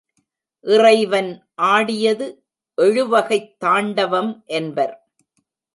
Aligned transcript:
இறைவன் 0.63 1.29
ஆடியது 1.55 2.27
எழுவகைத் 2.81 3.55
தாண்டவம் 3.59 4.43
என்பர். 4.45 4.95